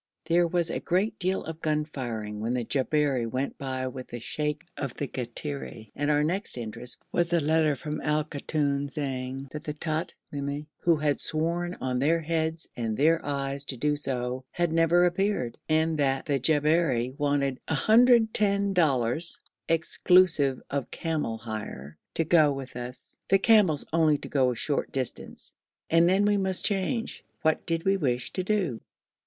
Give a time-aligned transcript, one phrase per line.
[0.25, 4.19] There was a great deal of gun firing when the Jabberi went by with the
[4.19, 9.49] sheikh of the Kattiri, and our next interest was a letter from Al Koton, saying
[9.51, 14.43] 'that the Tamimi, who had sworn on their heads and their eyes to do so,
[14.49, 19.39] had never appeared, and that the Jabberi wanted 110 dollars,
[19.69, 24.91] exclusive of camel hire, to go with us, the camels only to go a short
[24.91, 25.53] distance,
[25.91, 27.23] and then we must change.
[27.43, 28.81] What did we wish to do?'